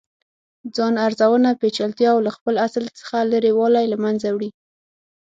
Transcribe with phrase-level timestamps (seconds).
[0.75, 4.49] ځان ارزونه پیچلتیا او له خپل اصل څخه لرې والې له منځه وړي.